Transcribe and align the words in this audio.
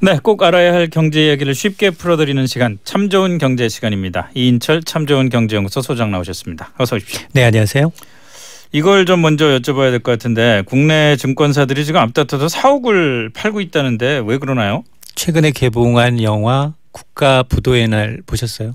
네, 0.00 0.18
꼭 0.22 0.42
알아야 0.42 0.72
할 0.72 0.88
경제 0.88 1.26
이야기를 1.26 1.54
쉽게 1.54 1.90
풀어드리는 1.90 2.46
시간 2.46 2.78
참 2.84 3.08
좋은 3.08 3.38
경제 3.38 3.68
시간입니다. 3.68 4.30
이인철 4.34 4.84
참 4.84 5.06
좋은 5.06 5.28
경제연구소 5.28 5.82
소장 5.82 6.10
나오셨습니다. 6.12 6.72
어서 6.78 6.96
오십시오. 6.96 7.26
네, 7.32 7.42
안녕하세요. 7.44 7.90
이걸 8.70 9.06
좀 9.06 9.22
먼저 9.22 9.46
여쭤봐야 9.46 9.90
될 9.90 9.98
것 10.00 10.12
같은데 10.12 10.62
국내 10.66 11.16
증권사들이 11.16 11.84
지금 11.84 12.00
앞다퉈서 12.00 12.48
사옥을 12.48 13.30
팔고 13.34 13.60
있다는데 13.60 14.22
왜 14.24 14.38
그러나요? 14.38 14.84
최근에 15.16 15.50
개봉한 15.50 16.22
영화 16.22 16.74
국가 16.92 17.42
부도의 17.42 17.88
날 17.88 18.20
보셨어요? 18.26 18.74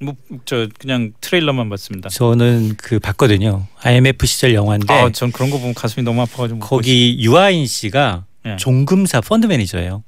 뭐 0.00 0.14
저 0.44 0.68
그냥 0.78 1.12
트레일러만 1.20 1.68
봤습니다. 1.70 2.10
저는 2.10 2.74
그 2.76 2.98
봤거든요. 3.00 3.66
IMF 3.82 4.26
시절 4.26 4.54
영화인데 4.54 4.92
아, 4.92 5.10
전 5.10 5.32
그런 5.32 5.50
거 5.50 5.58
보면 5.58 5.74
가슴이 5.74 6.04
너무 6.04 6.20
아파가지고 6.22 6.58
못 6.60 6.66
거기 6.66 7.16
유아인 7.20 7.66
씨가 7.66 8.24
예. 8.46 8.56
종금사 8.56 9.20
펀드 9.22 9.46
매니저예요. 9.46 10.04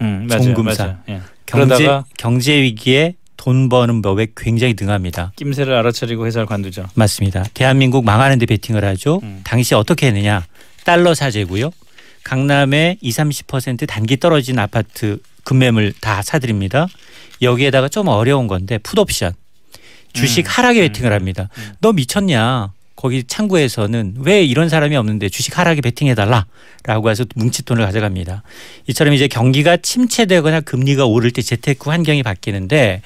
음, 0.00 0.26
맞아요, 0.28 0.42
종금사. 0.42 0.84
맞아요. 0.84 0.98
예. 1.08 1.20
경제 1.46 1.76
그러다가 1.76 2.04
경제 2.16 2.60
위기에 2.60 3.14
돈 3.36 3.68
버는 3.68 4.02
법에 4.02 4.28
굉장히 4.36 4.74
능합니다. 4.78 5.32
낌새를 5.36 5.72
알아차리고 5.74 6.26
회사를 6.26 6.46
관두죠. 6.46 6.86
맞습니다. 6.94 7.44
대한민국 7.54 8.04
망하는데 8.04 8.44
베팅을 8.46 8.84
하죠. 8.84 9.20
음. 9.22 9.40
당시 9.44 9.74
어떻게 9.74 10.08
했느냐? 10.08 10.44
달러 10.84 11.14
사재고요. 11.14 11.70
강남에 12.24 12.98
2, 13.00 13.10
30% 13.10 13.86
단기 13.88 14.18
떨어진 14.18 14.58
아파트 14.58 15.18
급매물 15.44 15.94
다 16.00 16.20
사드립니다. 16.20 16.88
여기에다가 17.40 17.88
좀 17.88 18.08
어려운 18.08 18.48
건데 18.48 18.78
풋옵션. 18.78 19.32
주식 20.12 20.46
음. 20.46 20.50
하락에 20.50 20.80
음. 20.80 20.88
베팅을 20.88 21.12
합니다. 21.12 21.48
음. 21.56 21.72
너 21.80 21.92
미쳤냐? 21.92 22.72
거기 22.98 23.22
창구에서는 23.22 24.16
왜 24.22 24.42
이런 24.42 24.68
사람이 24.68 24.96
없는데 24.96 25.28
주식 25.28 25.56
하락에 25.56 25.80
베팅해달라라고 25.82 27.10
해서 27.10 27.24
뭉칫돈을 27.36 27.84
가져갑니다. 27.84 28.42
이처럼 28.88 29.14
이제 29.14 29.28
경기가 29.28 29.76
침체되거나 29.76 30.62
금리가 30.62 31.06
오를 31.06 31.30
때 31.30 31.40
재테크 31.40 31.90
환경이 31.90 32.24
바뀌는데 32.24 33.02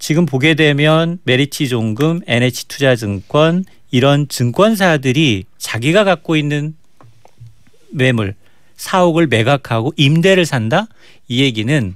지금 0.00 0.26
보게 0.26 0.54
되면 0.54 1.20
메리츠 1.22 1.68
종금, 1.68 2.22
NH투자증권 2.26 3.64
이런 3.92 4.26
증권사들이 4.26 5.44
자기가 5.58 6.02
갖고 6.02 6.34
있는 6.34 6.74
매물 7.92 8.34
사옥을 8.76 9.28
매각하고 9.28 9.92
임대를 9.96 10.44
산다 10.44 10.88
이 11.28 11.40
얘기는 11.40 11.94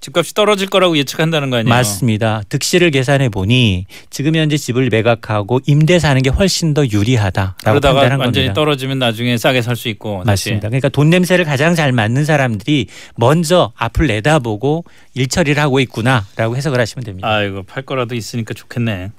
집값이 0.00 0.34
떨어질 0.34 0.68
거라고 0.68 0.96
예측한다는 0.96 1.50
거 1.50 1.56
아니에요? 1.56 1.74
맞습니다. 1.74 2.42
득실을 2.48 2.90
계산해 2.90 3.28
보니 3.30 3.86
지금 4.10 4.36
현재 4.36 4.56
집을 4.56 4.88
매각하고 4.90 5.60
임대 5.66 5.98
사는 5.98 6.20
게 6.22 6.30
훨씬 6.30 6.74
더 6.74 6.86
유리하다라고 6.86 7.56
그러다가 7.62 7.94
판단한 7.94 8.20
완전히 8.20 8.46
겁니다. 8.46 8.54
떨어지면 8.54 8.98
나중에 8.98 9.36
싸게 9.36 9.62
살 9.62 9.76
수 9.76 9.88
있고 9.88 10.22
다시. 10.24 10.50
맞습니다. 10.50 10.68
그러니까 10.68 10.88
돈 10.88 11.10
냄새를 11.10 11.44
가장 11.44 11.74
잘 11.74 11.92
맡는 11.92 12.24
사람들이 12.24 12.86
먼저 13.16 13.72
앞을 13.76 14.06
내다보고 14.08 14.84
일 15.14 15.28
처리를 15.28 15.62
하고 15.62 15.78
있구나라고 15.80 16.56
해석을 16.56 16.80
하시면 16.80 17.04
됩니다. 17.04 17.28
아이고 17.28 17.62
팔 17.64 17.82
거라도 17.84 18.14
있으니까 18.14 18.54
좋겠네. 18.54 19.10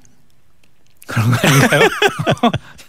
그런 1.07 1.31
거 1.31 1.37
아닌가요? 1.47 1.89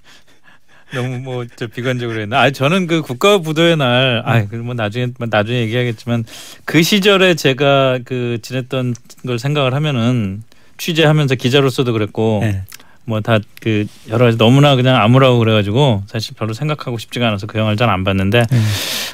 너무 0.94 1.18
뭐 1.18 1.44
저 1.56 1.66
비관적으로 1.66 2.20
했나? 2.20 2.40
아 2.40 2.50
저는 2.50 2.86
그 2.86 3.02
국가 3.02 3.38
부도의 3.38 3.76
날, 3.76 4.22
아뭐 4.24 4.74
나중에 4.74 5.08
뭐 5.18 5.26
나중에 5.30 5.60
얘기하겠지만 5.60 6.24
그 6.64 6.82
시절에 6.82 7.34
제가 7.34 8.00
그 8.04 8.38
지냈던 8.42 8.94
걸 9.26 9.38
생각을 9.38 9.74
하면은 9.74 10.42
취재하면서 10.78 11.34
기자로서도 11.36 11.92
그랬고 11.92 12.40
네. 12.42 12.62
뭐다 13.04 13.38
그 13.60 13.86
여러 14.08 14.26
가지 14.26 14.38
너무나 14.38 14.76
그냥 14.76 14.96
아무라고 14.96 15.38
그래가지고 15.38 16.02
사실 16.06 16.34
별로 16.36 16.52
생각하고 16.52 16.98
싶지가 16.98 17.26
않아서 17.28 17.46
그 17.46 17.58
영화를 17.58 17.76
잘 17.76 17.88
안 17.88 18.04
봤는데 18.04 18.44
음. 18.52 18.66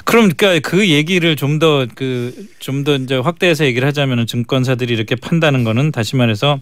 그럼 0.05 0.31
그러니까 0.37 0.69
그 0.69 0.89
얘기를 0.89 1.35
좀 1.37 1.59
더 1.59 1.87
그 1.95 2.33
좀 2.59 2.85
더 2.85 2.97
이제 2.97 3.17
확대해서 3.17 3.65
얘기를 3.65 3.87
하자면은 3.89 4.27
증권사들이 4.27 4.93
이렇게 4.93 5.15
판다는 5.17 5.65
거는 5.65 5.93
다시 5.93 6.17
말해서 6.17 6.59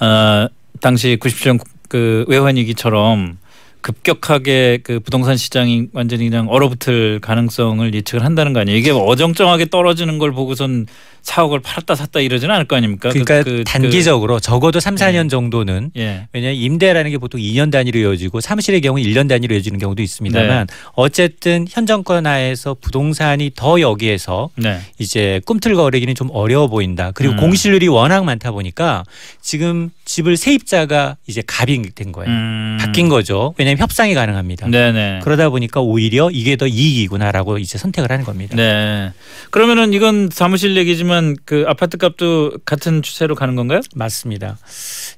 어 0.00 0.48
당시 0.80 1.16
97년 1.20 1.60
그 1.88 2.24
외환 2.28 2.56
위기처럼 2.56 3.38
급격하게 3.86 4.80
그 4.82 4.98
부동산 4.98 5.36
시장이 5.36 5.86
완전히 5.92 6.28
그냥 6.28 6.48
얼어붙을 6.48 7.20
가능성을 7.20 7.94
예측을 7.94 8.24
한다는 8.24 8.52
거 8.52 8.58
아니에요. 8.60 8.76
이게 8.76 8.90
어정쩡하게 8.90 9.66
떨어지는 9.66 10.18
걸 10.18 10.32
보고선 10.32 10.86
사옥을 11.22 11.60
팔았다 11.60 11.94
샀다 11.94 12.18
이러지는 12.20 12.52
않을 12.54 12.66
거 12.66 12.74
아닙니까? 12.76 13.10
그- 13.10 13.22
그러니까 13.22 13.42
그- 13.48 13.56
그- 13.58 13.64
단기적으로 13.64 14.40
적어도 14.40 14.80
3, 14.80 14.96
4년 14.96 15.30
정도는 15.30 15.90
예. 15.96 16.26
왜냐하면 16.32 16.60
임대라는 16.60 17.10
게 17.12 17.18
보통 17.18 17.40
2년 17.40 17.70
단위로 17.70 17.98
이어지고 18.00 18.40
사무실의 18.40 18.80
경우 18.80 18.98
1년 18.98 19.28
단위로 19.28 19.54
이어지는 19.54 19.78
경우도 19.78 20.02
있습니다만 20.02 20.66
어쨌든 20.94 21.66
현 21.68 21.86
정권 21.86 22.26
하에서 22.26 22.74
부동산이 22.80 23.52
더 23.54 23.80
여기에서 23.80 24.50
네. 24.56 24.80
이제 24.98 25.40
꿈틀거리기는 25.46 26.14
좀 26.16 26.28
어려워 26.32 26.66
보인다. 26.68 27.12
그리고 27.12 27.34
음. 27.34 27.38
공실률이 27.38 27.86
워낙 27.88 28.24
많다 28.24 28.50
보니까 28.52 29.04
지금 29.40 29.90
집을 30.06 30.36
세입자가 30.36 31.16
이제 31.26 31.42
갑이 31.44 31.94
된 31.94 32.12
거예요. 32.12 32.30
음. 32.30 32.78
바뀐 32.80 33.08
거죠. 33.08 33.54
왜냐하면 33.58 33.78
협상이 33.80 34.14
가능합니다. 34.14 34.68
네네. 34.68 35.20
그러다 35.24 35.50
보니까 35.50 35.80
오히려 35.80 36.30
이게 36.30 36.56
더 36.56 36.66
이익이구나라고 36.68 37.58
이제 37.58 37.76
선택을 37.76 38.10
하는 38.10 38.24
겁니다. 38.24 38.54
네. 38.54 39.12
그러면은 39.50 39.92
이건 39.92 40.30
사무실 40.32 40.76
얘기지만 40.76 41.36
그 41.44 41.64
아파트 41.66 41.98
값도 41.98 42.58
같은 42.64 43.02
추세로 43.02 43.34
가는 43.34 43.56
건가요? 43.56 43.80
맞습니다. 43.96 44.58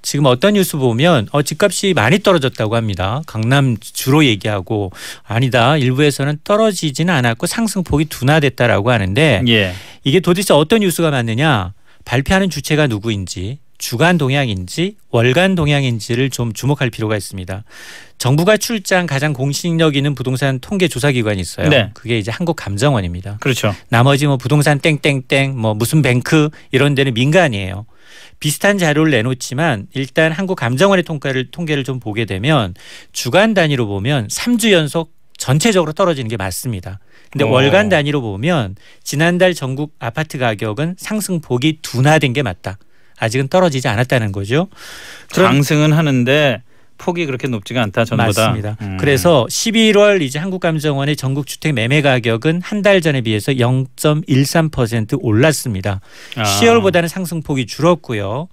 지금 0.00 0.24
어떤 0.24 0.54
뉴스 0.54 0.78
보면 0.78 1.28
어, 1.32 1.42
집값이 1.42 1.92
많이 1.94 2.20
떨어졌다고 2.20 2.74
합니다. 2.74 3.20
강남 3.26 3.76
주로 3.80 4.24
얘기하고 4.24 4.90
아니다. 5.22 5.76
일부에서는 5.76 6.38
떨어지지는 6.44 7.12
않았고 7.12 7.46
상승폭이 7.46 8.06
둔화됐다라고 8.06 8.90
하는데 8.90 9.42
예. 9.48 9.74
이게 10.02 10.20
도대체 10.20 10.54
어떤 10.54 10.80
뉴스가 10.80 11.10
맞느냐? 11.10 11.74
발표하는 12.06 12.48
주체가 12.48 12.86
누구인지 12.86 13.58
주간 13.78 14.18
동향인지 14.18 14.96
월간 15.10 15.54
동향인지를 15.54 16.30
좀 16.30 16.52
주목할 16.52 16.90
필요가 16.90 17.16
있습니다. 17.16 17.64
정부가 18.18 18.56
출자한 18.56 19.06
가장 19.06 19.32
공신력 19.32 19.94
있는 19.94 20.16
부동산 20.16 20.58
통계 20.58 20.88
조사 20.88 21.12
기관이 21.12 21.40
있어요. 21.40 21.68
네. 21.68 21.90
그게 21.94 22.18
이제 22.18 22.32
한국 22.32 22.56
감정원입니다. 22.56 23.38
그렇죠. 23.40 23.74
나머지 23.88 24.26
뭐 24.26 24.36
부동산 24.36 24.80
땡땡땡 24.80 25.56
뭐 25.56 25.74
무슨 25.74 26.02
뱅크 26.02 26.50
이런 26.72 26.96
데는 26.96 27.14
민간이에요. 27.14 27.86
비슷한 28.40 28.78
자료를 28.78 29.12
내놓지만 29.12 29.86
일단 29.94 30.32
한국 30.32 30.56
감정원의 30.56 31.04
통계를 31.04 31.50
통계를 31.50 31.84
좀 31.84 32.00
보게 32.00 32.24
되면 32.24 32.74
주간 33.12 33.54
단위로 33.54 33.86
보면 33.86 34.26
3주 34.28 34.72
연속 34.72 35.12
전체적으로 35.36 35.92
떨어지는 35.92 36.28
게 36.28 36.36
맞습니다. 36.36 36.98
근데 37.30 37.44
어. 37.44 37.48
월간 37.48 37.88
단위로 37.88 38.20
보면 38.20 38.74
지난달 39.04 39.54
전국 39.54 39.94
아파트 40.00 40.38
가격은 40.38 40.96
상승폭이 40.98 41.78
둔화된 41.82 42.32
게 42.32 42.42
맞다. 42.42 42.78
아직은 43.18 43.48
떨어지지 43.48 43.88
않았다는 43.88 44.32
거죠. 44.32 44.68
상승은 45.32 45.92
하는데 45.92 46.62
폭이 46.98 47.26
그렇게 47.26 47.46
높지가 47.46 47.80
않다 47.82 48.04
전보다. 48.04 48.26
맞습니다. 48.48 48.76
음. 48.80 48.96
그래서 48.98 49.46
11월 49.48 50.20
이제 50.20 50.38
한국감정원의 50.40 51.14
전국 51.16 51.46
주택 51.46 51.72
매매 51.72 52.02
가격은 52.02 52.60
한 52.64 52.82
달 52.82 53.00
전에 53.00 53.20
비해서 53.20 53.52
0.13% 53.52 55.18
올랐습니다. 55.20 56.00
아. 56.36 56.42
10월보다는 56.42 57.08
상승폭이 57.08 57.66
줄었고요. 57.66 58.48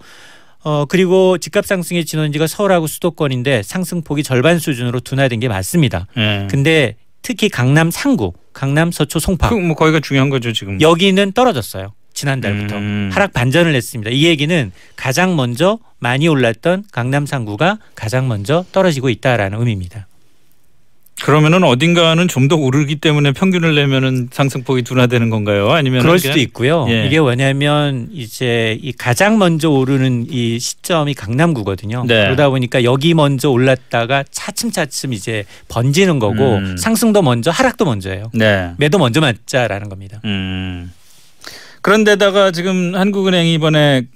어 0.64 0.86
그리고 0.86 1.38
집값 1.38 1.66
상승의 1.66 2.06
진원지가 2.06 2.48
서울하고 2.48 2.88
수도권인데 2.88 3.62
상승폭이 3.64 4.24
절반 4.24 4.58
수준으로 4.58 5.00
둔화된 5.00 5.40
게 5.40 5.48
맞습니다. 5.48 6.08
예. 6.18 6.48
근데 6.50 6.96
특히 7.22 7.50
강남 7.50 7.92
상구, 7.92 8.34
강남 8.54 8.92
서초 8.92 9.20
송파 9.20 9.50
그 9.50 9.56
뭐 9.56 9.76
거기가 9.76 10.00
중요한 10.00 10.30
거죠 10.30 10.54
지금. 10.54 10.82
여기는 10.82 11.34
떨어졌어요. 11.34 11.94
지난달부터 12.16 12.76
음. 12.78 13.10
하락 13.14 13.34
반전을 13.34 13.76
했습니다. 13.76 14.10
이 14.10 14.24
얘기는 14.24 14.72
가장 14.96 15.36
먼저 15.36 15.78
많이 16.00 16.28
올랐던 16.28 16.86
강남 16.92 17.26
상구가 17.26 17.78
가장 17.94 18.28
먼저 18.28 18.66
떨어지고 18.72 19.10
있다라는 19.10 19.60
의미입니다. 19.60 20.08
그러면은 21.24 21.64
어딘가는 21.64 22.28
좀 22.28 22.46
더 22.50 22.56
오르기 22.58 22.98
때문에 22.98 23.32
평균을 23.32 23.74
내면은 23.74 24.28
상승폭이 24.32 24.84
둔화되는 24.84 25.30
건가요? 25.32 25.72
아니면 25.72 26.02
그럴 26.04 26.20
수도 26.20 26.38
있고요. 26.40 26.86
예. 26.90 27.08
이게 27.08 27.18
왜냐하면 27.18 28.10
이제 28.12 28.78
이 28.82 28.92
가장 28.92 29.40
먼저 29.40 29.70
오르는 29.70 30.28
이 30.30 30.60
시점이 30.60 31.16
강남구거든요. 31.16 32.04
네. 32.08 32.26
그러다 32.26 32.50
보니까 32.50 32.84
여기 32.84 33.14
먼저 33.16 33.50
올랐다가 33.50 34.24
차츰차츰 34.30 35.14
이제 35.14 35.46
번지는 35.70 36.20
거고 36.20 36.58
음. 36.58 36.78
상승도 36.78 37.24
먼저 37.24 37.50
하락도 37.50 37.86
먼저예요. 37.86 38.30
네. 38.34 38.74
매도 38.78 39.00
먼저 39.00 39.22
맞자라는 39.22 39.90
겁니다. 39.90 40.20
음. 40.26 40.92
그런데다가 41.86 42.50
지금 42.50 42.96
한국은행이 42.96 43.54
이번에 43.54 44.08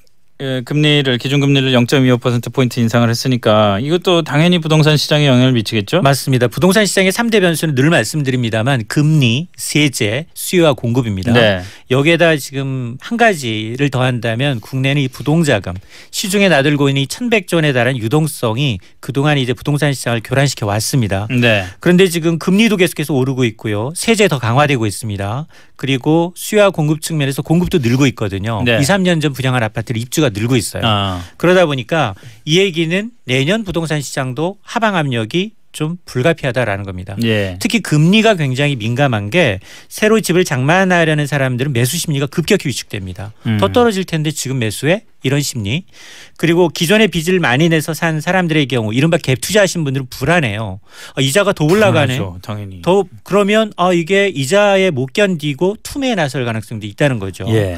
예, 0.42 0.62
금리를 0.63 1.18
기준금리를 1.18 1.71
0.25% 1.74 2.54
포인트 2.54 2.80
인상을 2.80 3.07
했으니까 3.07 3.77
이것도 3.80 4.24
당연히 4.24 4.57
부동산 4.57 4.95
시장에 4.95 5.27
영향을 5.27 5.51
미치겠죠? 5.51 6.01
맞습니다. 6.01 6.48
부동산 6.48 6.86
시장의 6.86 7.12
3대 7.12 7.42
변수는 7.42 7.75
늘 7.75 7.89
말씀드립니다만 7.89 8.86
금리, 8.88 9.50
세제, 9.57 10.27
수요와 10.33 10.74
공급입니다. 10.74 11.33
네. 11.33 11.62
여기에다 11.92 12.38
지금 12.38 12.98
한 13.01 13.18
가지를 13.18 13.89
더한다면 13.89 14.62
국내는 14.62 15.01
이 15.01 15.07
부동자금 15.10 15.74
시중에 16.12 16.48
나들고 16.48 16.88
있는 16.88 17.01
이 17.01 17.06
1,100조 17.06 17.56
원에 17.56 17.74
달한 17.74 17.98
유동성이 17.98 18.80
그동안 19.01 19.38
이제 19.38 19.51
부동산 19.54 19.92
시장을 19.92 20.22
교란시켜 20.24 20.65
왔습니다. 20.65 21.27
네. 21.30 21.65
그런데 21.81 22.07
지금 22.07 22.39
금리도 22.39 22.77
계속해서 22.77 23.13
오르고 23.13 23.44
있고요. 23.44 23.92
세제 23.94 24.30
더 24.30 24.39
강화되고 24.39 24.86
있습니다. 24.86 25.48
그리고 25.79 26.33
수요와 26.35 26.71
공급 26.71 26.99
측면에서 26.99 27.41
공급도 27.41 27.77
늘고 27.77 28.05
있거든요. 28.07 28.61
네. 28.65 28.79
2, 28.79 28.81
3년 28.81 29.21
전 29.21 29.31
분양한 29.31 29.63
아파트를 29.63 30.01
입주가 30.01 30.27
늘고 30.27 30.57
있어요. 30.57 30.83
아. 30.85 31.23
그러다 31.37 31.65
보니까 31.65 32.15
이 32.43 32.59
얘기는 32.59 33.09
내년 33.23 33.63
부동산 33.63 34.01
시장도 34.01 34.57
하방 34.61 34.97
압력이 34.97 35.53
좀 35.79 35.95
불가피하다라는 36.03 36.83
겁니다. 36.83 37.15
예. 37.23 37.55
특히 37.61 37.79
금리가 37.79 38.35
굉장히 38.35 38.75
민감한 38.75 39.29
게 39.29 39.61
새로 39.87 40.19
집을 40.19 40.43
장만하려는 40.43 41.25
사람들은 41.25 41.71
매수 41.71 41.95
심리가 41.95 42.25
급격히 42.25 42.67
위축됩니다. 42.67 43.31
음. 43.45 43.57
더 43.61 43.69
떨어질 43.69 44.03
텐데 44.03 44.31
지금 44.31 44.59
매수해 44.59 45.05
이런 45.23 45.39
심리. 45.39 45.85
그리고 46.35 46.67
기존에 46.67 47.07
빚을 47.07 47.39
많이 47.39 47.69
내서 47.69 47.93
산 47.93 48.19
사람들의 48.19 48.65
경우 48.65 48.93
이른바 48.93 49.15
갭 49.15 49.39
투자하신 49.39 49.85
분들은 49.85 50.07
불안해요. 50.09 50.81
아, 51.15 51.21
이자가 51.21 51.53
더 51.53 51.63
올라가네. 51.63 52.17
당연하죠, 52.17 52.39
당연히. 52.41 52.81
더 52.81 53.05
그러면 53.23 53.71
아 53.77 53.93
이게 53.93 54.27
이자에 54.27 54.91
못 54.91 55.13
견디고 55.13 55.77
투매에 55.81 56.15
나설 56.15 56.43
가능성도 56.43 56.87
있다는 56.87 57.19
거죠. 57.19 57.45
예. 57.47 57.77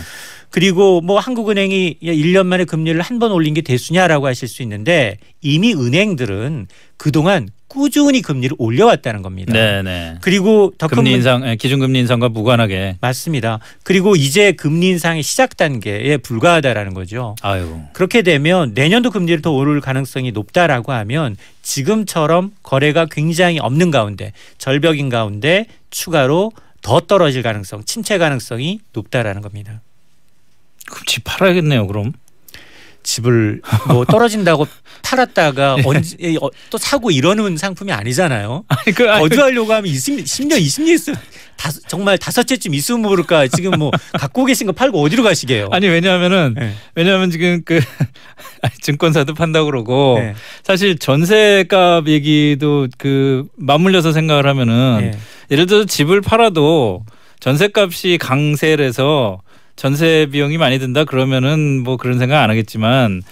그리고 0.52 1.02
뭐 1.02 1.18
한국은행이 1.20 1.96
1년 2.04 2.46
만에 2.46 2.66
금리를 2.66 3.00
한 3.02 3.20
번 3.20 3.32
올린 3.32 3.54
게 3.54 3.62
대수냐라고 3.62 4.26
하실 4.28 4.48
수 4.48 4.62
있는데 4.64 5.18
이미 5.42 5.74
은행들은 5.74 6.68
그동안 6.98 7.50
꾸준히 7.68 8.22
금리를 8.22 8.56
올려왔다는 8.60 9.22
겁니다. 9.22 9.54
네, 9.54 9.82
네. 9.82 10.16
그리고 10.22 10.74
더큰 10.78 10.96
금리 10.96 11.12
문- 11.12 11.18
인상, 11.20 11.48
예, 11.48 11.56
기준금리 11.56 12.00
인상과 12.00 12.28
무관하게. 12.30 12.98
맞습니다. 13.00 13.60
그리고 13.84 14.16
이제 14.18 14.52
금리 14.52 14.88
인상의 14.90 15.24
시작 15.24 15.56
단계에 15.56 16.18
불과하다라는 16.18 16.94
거죠. 16.94 17.36
아유. 17.42 17.80
그렇게 17.94 18.24
되면 18.24 18.74
내년도 18.74 19.10
금리를 19.10 19.42
더 19.42 19.52
오를 19.52 19.80
가능성이 19.80 20.32
높다라고 20.34 20.92
하면 20.92 21.38
지금처럼 21.62 22.52
거래가 22.62 23.06
굉장히 23.10 23.60
없는 23.60 23.90
가운데 23.92 24.34
절벽인 24.58 25.08
가운데 25.10 25.66
추가로 25.92 26.52
더 26.82 27.00
떨어질 27.00 27.42
가능성, 27.44 27.84
침체 27.86 28.18
가능성이 28.18 28.80
높다라는 28.94 29.42
겁니다. 29.42 29.82
그럼 30.90 31.04
집 31.06 31.24
팔아야겠네요, 31.24 31.88
그럼. 31.88 32.14
집을 33.04 33.62
뭐 33.88 34.06
떨어진다고 34.06 34.68
팔았다가 35.02 35.78
언제 35.86 36.16
어, 36.42 36.50
또 36.70 36.78
사고 36.78 37.12
이러는 37.12 37.58
상품이 37.58 37.92
아니잖아요. 37.92 38.64
아니, 38.70 38.96
그, 38.96 39.10
아니, 39.10 39.28
거주하려고 39.28 39.74
하면 39.74 39.88
20, 39.88 40.24
10년, 40.24 40.62
20년 40.62 40.90
있으면 40.90 41.20
다, 41.58 41.72
정말 41.88 42.18
다섯째쯤 42.18 42.74
있으면 42.74 43.02
모를까 43.02 43.48
지금 43.48 43.72
뭐 43.78 43.92
갖고 44.14 44.46
계신 44.46 44.68
거 44.68 44.74
팔고 44.74 45.02
어디로 45.02 45.24
가시게요? 45.24 45.70
아니 45.72 45.88
왜냐하면은 45.88 46.56
네. 46.58 46.74
왜냐하면 46.96 47.32
지금 47.32 47.62
그 47.66 47.80
증권사도 48.82 49.34
판다 49.34 49.64
그러고 49.64 50.18
네. 50.20 50.36
사실 50.64 50.98
전세값 50.98 52.08
얘기도 52.08 52.88
그 52.98 53.46
맞물려서 53.58 54.12
생각을 54.12 54.48
하면은 54.48 55.12
네. 55.12 55.18
예를 55.50 55.66
들어서 55.66 55.86
집을 55.86 56.22
팔아도 56.22 57.04
전세값이 57.40 58.18
강세라서 58.20 59.42
전세 59.76 60.28
비용이 60.32 60.58
많이 60.58 60.80
든다 60.80 61.06
그러면은 61.06 61.82
뭐 61.84 61.98
그런 61.98 62.20
생각 62.20 62.42
안 62.44 62.50
하겠지만 62.50 63.24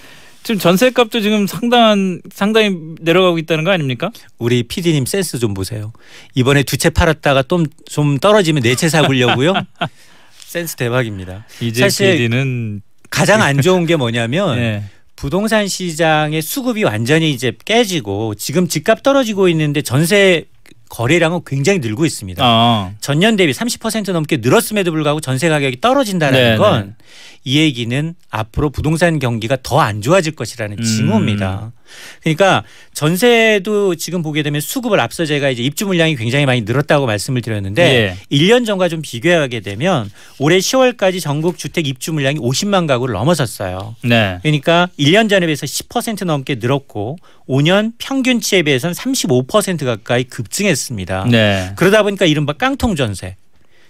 지금 0.41 0.57
전세 0.59 0.89
값도 0.91 1.21
지금 1.21 1.45
상당한 1.47 2.21
상당히 2.33 2.75
내려가고 3.01 3.37
있다는 3.37 3.63
거 3.65 3.71
아닙니까? 3.71 4.09
우리 4.37 4.63
PD님 4.63 5.05
센스 5.05 5.37
좀 5.37 5.53
보세요. 5.53 5.91
이번에 6.33 6.63
두 6.63 6.77
채 6.77 6.89
팔았다가 6.89 7.43
좀, 7.43 7.65
좀 7.85 8.17
떨어지면 8.17 8.63
네 8.63 8.73
채 8.75 8.87
사보려고요. 8.89 9.53
센스 10.37 10.75
대박입니다. 10.75 11.45
이제 11.61 11.81
사실 11.81 12.13
PD는 12.17 12.81
가장 13.09 13.41
안 13.41 13.59
좋은 13.61 13.85
게 13.85 13.95
뭐냐면 13.97 14.57
예. 14.57 14.83
부동산 15.15 15.67
시장의 15.67 16.41
수급이 16.41 16.83
완전히 16.85 17.31
이제 17.31 17.51
깨지고 17.65 18.35
지금 18.35 18.67
집값 18.67 19.03
떨어지고 19.03 19.49
있는데 19.49 19.81
전세 19.81 20.45
거래량은 20.89 21.41
굉장히 21.45 21.79
늘고 21.79 22.05
있습니다. 22.05 22.43
어. 22.43 22.93
전년 22.99 23.35
대비 23.35 23.53
30% 23.53 24.11
넘게 24.11 24.37
늘었음에도 24.37 24.91
불구하고 24.91 25.21
전세 25.21 25.47
가격이 25.47 25.81
떨어진다는 25.81 26.39
네, 26.39 26.57
건이 26.57 26.89
얘기는 27.45 28.15
앞으로 28.29 28.69
부동산 28.69 29.19
경기가 29.19 29.57
더 29.63 29.79
안 29.79 30.01
좋아질 30.01 30.35
것이라는 30.35 30.77
음. 30.77 30.83
징후입니다. 30.83 31.71
그러니까 32.21 32.63
전세도 32.93 33.95
지금 33.95 34.21
보게 34.21 34.43
되면 34.43 34.61
수급을 34.61 34.99
앞서 34.99 35.25
제가 35.25 35.49
이제 35.49 35.63
입주 35.63 35.85
물량이 35.85 36.15
굉장히 36.15 36.45
많이 36.45 36.61
늘었다고 36.61 37.05
말씀을 37.05 37.41
드렸는데 37.41 37.83
예. 37.83 38.17
1년 38.35 38.65
전과 38.65 38.89
좀 38.89 39.01
비교하게 39.01 39.61
되면 39.61 40.09
올해 40.37 40.57
10월까지 40.57 41.21
전국 41.21 41.57
주택 41.57 41.87
입주 41.87 42.13
물량이 42.13 42.39
50만 42.39 42.87
가구를 42.87 43.13
넘어섰어요. 43.13 43.95
네. 44.03 44.39
그러니까 44.41 44.89
1년 44.99 45.29
전에 45.29 45.45
비해서 45.45 45.65
10% 45.65 46.25
넘게 46.25 46.55
늘었고 46.55 47.17
5년 47.47 47.93
평균치에 47.97 48.63
비해서는 48.63 48.93
35% 48.93 49.85
가까이 49.85 50.23
급증했습니다. 50.23 51.25
네. 51.29 51.71
그러다 51.75 52.03
보니까 52.03 52.25
이른바 52.25 52.53
깡통 52.53 52.95
전세. 52.95 53.35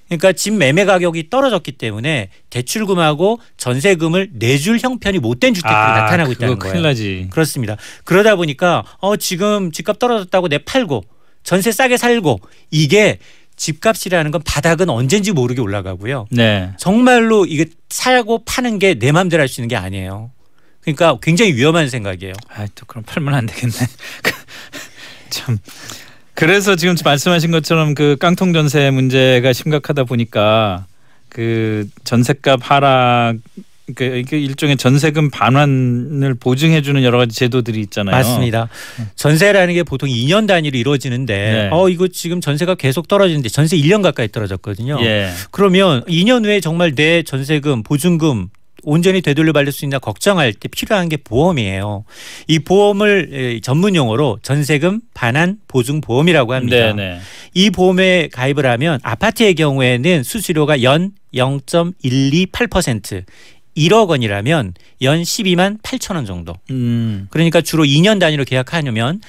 그러니까 0.10 0.34
집 0.34 0.54
매매 0.54 0.86
가격이 0.86 1.30
떨어졌기 1.30 1.74
때문에 1.74 2.30
대출금하고 2.50 3.40
전세금을 3.58 4.32
내줄 4.34 4.80
형편이 4.80 5.20
못된 5.20 5.54
주택들이 5.54 5.72
나타나고 5.74 6.32
있다는 6.34 6.54
아, 6.54 6.56
그거 6.58 6.70
큰일 6.70 6.82
거예요. 6.82 6.88
나지. 6.88 7.28
그렇습니다. 7.32 7.78
그러다 8.04 8.36
보니까 8.36 8.84
어 9.00 9.16
지금 9.18 9.72
집값 9.72 10.00
떨어졌다고 10.00 10.48
내 10.50 10.58
팔고 10.58 11.04
전세 11.44 11.72
싸게 11.72 11.98
살고 11.98 12.40
이게 12.72 13.20
집값이라는 13.56 14.32
건 14.32 14.42
바닥은 14.46 14.90
언젠지 14.90 15.32
모르게 15.32 15.62
올라가고요. 15.62 16.28
네. 16.32 16.72
정말로 16.78 17.46
이게 17.46 17.66
사고 17.90 18.44
파는 18.46 18.80
게 18.80 18.96
내 18.96 19.12
마음대로 19.12 19.42
할 19.42 19.48
수 19.48 19.62
있는 19.62 19.68
게 19.68 19.76
아니에요. 19.76 20.32
그러니까 20.82 21.18
굉장히 21.22 21.54
위험한 21.54 21.90
생각이에요. 21.90 22.34
아, 22.50 22.66
또 22.74 22.86
그럼 22.88 23.04
팔면 23.06 23.34
안 23.36 23.46
되겠네. 23.46 23.74
참. 25.30 25.60
그래서 26.40 26.76
지금 26.76 26.96
말씀하신 27.04 27.52
것처럼 27.52 27.96
그 27.96 28.16
깡통 28.20 28.54
전세 28.54 28.90
문제가 28.92 29.54
심각하다 29.54 30.06
보니까 30.06 30.86
그 31.30 31.88
전세값 32.04 32.60
하락 32.64 33.36
그 33.96 34.04
이게 34.04 34.40
일종의 34.40 34.78
전세금 34.78 35.32
반환을 35.32 36.36
보증해 36.36 36.82
주는 36.82 37.04
여러 37.04 37.18
가지 37.18 37.36
제도들이 37.36 37.80
있잖아요. 37.82 38.16
맞습니다. 38.16 38.70
전세라는 39.16 39.74
게 39.74 39.84
보통 39.84 40.10
2년 40.10 40.48
단위로 40.48 40.78
이루어지는데 40.78 41.34
네. 41.34 41.70
어 41.72 41.90
이거 41.90 42.08
지금 42.08 42.42
전세가 42.42 42.76
계속 42.76 43.08
떨어지는데 43.08 43.50
전세 43.50 43.78
1년 43.78 44.04
가까이 44.04 44.32
떨어졌거든요. 44.32 45.00
예. 45.02 45.32
그러면 45.52 46.04
2년 46.06 46.46
후에 46.46 46.60
정말 46.60 46.94
내 46.94 47.24
전세금 47.24 47.84
보증금 47.84 48.50
온전히 48.84 49.22
되돌려 49.22 49.52
받을 49.54 49.72
수 49.72 49.86
있나 49.86 50.00
걱정할 50.00 50.54
때 50.54 50.68
필요한 50.68 51.10
게 51.10 51.18
보험이에요. 51.18 52.06
이 52.48 52.60
보험을 52.60 53.30
에, 53.32 53.60
전문 53.62 53.96
용어로 53.96 54.40
전세금 54.42 55.02
반환 55.14 55.58
보증 55.68 56.02
보험이라고 56.02 56.54
합니다. 56.54 56.94
네, 56.94 56.94
네. 56.94 57.20
이 57.54 57.70
보험에 57.70 58.30
가입을 58.32 58.66
하면 58.66 59.00
아파트의 59.04 59.56
경우에는 59.56 60.24
수수료가 60.24 60.84
연 60.84 61.12
0.128% 61.34 63.24
1억 63.78 64.10
원이라면 64.10 64.74
연 65.02 65.22
12만 65.22 65.82
8천 65.82 66.16
원 66.16 66.26
정도. 66.26 66.54
음. 66.70 67.28
그러니까 67.30 67.62
주로 67.62 67.84
2년 67.84 68.20
단위로 68.20 68.44
계약하려면 68.44 69.22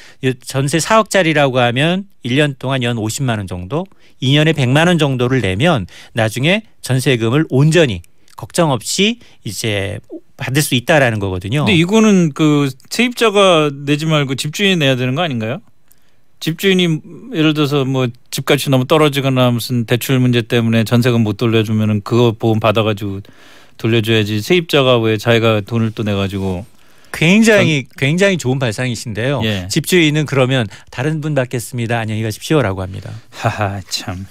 전세 0.45 0.79
4억짜리라고 0.79 1.55
하면 1.57 2.05
1년 2.25 2.59
동안 2.59 2.83
연 2.83 2.97
50만 2.97 3.39
원 3.39 3.47
정도, 3.47 3.87
2년에 4.23 4.53
100만 4.55 4.89
원 4.89 4.99
정도를 4.99 5.41
내면 5.41 5.87
나중에 6.13 6.63
전세금을 6.83 7.47
온전히 7.49 8.03
걱정 8.41 8.71
없이 8.71 9.19
이제 9.45 10.01
받을 10.39 10.63
수 10.63 10.75
있다라는 10.75 11.19
거거든요. 11.19 11.67
근데 11.67 11.75
이거는 11.75 12.33
그 12.33 12.71
세입자가 12.89 13.71
내지 13.85 14.07
말고 14.07 14.35
집주인이 14.35 14.77
내야 14.77 14.97
되는 14.97 15.15
거 15.15 15.21
아닌가요? 15.21 15.61
집주인이 16.41 17.01
예를 17.35 17.53
들어서 17.53 17.85
뭐 17.85 18.09
집값이 18.31 18.71
너무 18.71 18.87
떨어지거나 18.87 19.51
무슨 19.51 19.85
대출 19.85 20.19
문제 20.19 20.41
때문에 20.41 20.85
전세금 20.85 21.21
못 21.21 21.37
돌려주면은 21.37 22.01
그거 22.03 22.33
보험 22.33 22.61
받아가지고 22.61 23.21
돌려줘야지 23.77 24.41
세입자가 24.41 24.99
왜 25.01 25.19
자기가 25.19 25.61
돈을 25.61 25.91
또 25.95 26.03
내가지고 26.03 26.65
굉장히 27.13 27.85
굉장히 27.99 28.39
좋은 28.39 28.59
발상이신데요. 28.59 29.43
예. 29.45 29.69
집주인은 29.69 30.25
그러면 30.25 30.67
다른 30.91 31.21
분 31.21 31.35
받겠습니다. 31.35 31.99
안녕히 31.99 32.23
가십시오라고 32.23 32.81
합니다. 32.81 33.11
하하 33.29 33.83
참 33.91 34.27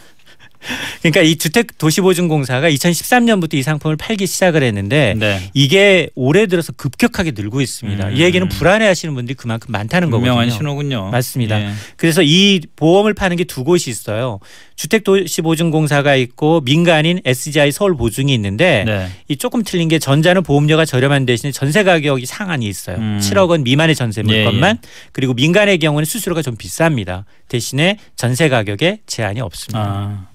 그러니까 1.02 1.22
이 1.22 1.36
주택 1.38 1.78
도시보증공사가 1.78 2.70
2013년부터 2.70 3.56
이 3.56 3.64
상품을 3.64 3.96
팔기 3.98 4.28
시작을 4.28 4.64
했는데 4.64 5.16
네. 5.18 5.50
이게 5.54 6.10
올해 6.16 6.48
들어서 6.48 6.72
급격하게 6.74 7.32
늘고 7.36 7.62
있습니다. 7.62 8.08
음. 8.10 8.16
이 8.16 8.22
얘기는 8.22 8.48
불안해하시는 8.48 9.14
분들이 9.14 9.36
그만큼 9.36 9.72
많다는 9.72 10.10
분명한 10.10 10.46
거거든요. 10.48 10.58
신호군요. 10.58 11.10
맞습니다. 11.12 11.62
예. 11.62 11.72
그래서 11.98 12.22
이 12.24 12.62
보험을 12.76 13.14
파는 13.14 13.36
게 13.38 13.46
두 13.50 13.64
곳이 13.64 13.90
있어요. 13.90 14.40
주택도시보증공사가 14.76 16.16
있고 16.16 16.62
민간인 16.62 17.20
SGI 17.26 17.72
서울보증이 17.72 18.34
있는데 18.36 18.84
네. 18.86 19.10
이 19.28 19.38
조금 19.38 19.64
틀린 19.64 19.88
게 19.88 19.98
전자는 20.00 20.44
보험료가 20.44 20.86
저렴한 20.86 21.26
대신에 21.26 21.52
전세 21.52 21.84
가격이 21.84 22.26
상한이 22.26 22.68
있어요. 22.68 22.98
음. 22.98 23.20
7억 23.22 23.50
원 23.50 23.64
미만의 23.64 23.96
전세 23.96 24.22
예, 24.28 24.44
물건만 24.44 24.78
그리고 25.12 25.34
민간의 25.34 25.80
경우는 25.80 26.06
수수료가 26.06 26.42
좀 26.42 26.56
비쌉니다. 26.56 27.24
대신에 27.48 27.98
전세 28.16 28.50
가격에 28.50 29.00
제한이 29.08 29.42
없습니다. 29.42 29.80
아. 29.80 30.28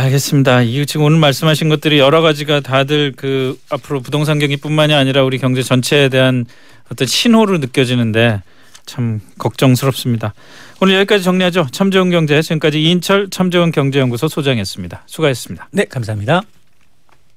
알겠습니다. 0.00 0.62
이 0.62 0.86
지금 0.86 1.06
오늘 1.06 1.18
말씀하신 1.18 1.68
것들이 1.68 1.98
여러 1.98 2.20
가지가 2.20 2.60
다들 2.60 3.12
그 3.16 3.58
앞으로 3.70 4.00
부동산 4.00 4.38
경기뿐만이 4.38 4.94
아니라 4.94 5.24
우리 5.24 5.38
경제 5.38 5.62
전체에 5.62 6.08
대한 6.08 6.46
어떤 6.90 7.06
신호로 7.06 7.58
느껴지는데 7.58 8.42
참 8.86 9.20
걱정스럽습니다. 9.38 10.34
오늘 10.80 10.94
여기까지 10.94 11.22
정리하죠. 11.22 11.68
참 11.70 11.90
좋은 11.90 12.10
경제 12.10 12.40
지금까지 12.40 12.82
이인철 12.82 13.28
참 13.30 13.50
좋은 13.50 13.70
경제연구소 13.70 14.28
소장이었습니다. 14.28 15.02
수고하셨습니다. 15.06 15.68
네, 15.72 15.84
감사합니다. 15.84 16.42